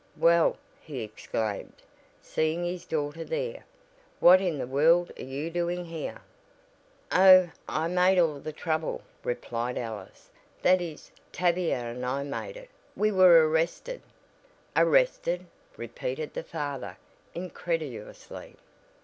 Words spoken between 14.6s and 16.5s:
"Arrested!" repeated the